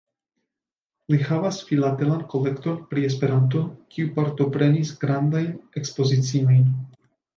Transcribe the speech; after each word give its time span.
Li 1.13 1.17
havas 1.25 1.59
filatelan 1.67 2.23
kolekton 2.31 2.79
pri 2.93 3.05
Esperanto, 3.09 3.61
kiu 3.97 4.09
partoprenis 4.17 4.95
grandajn 5.05 5.53
ekspoziciojn. 5.83 6.65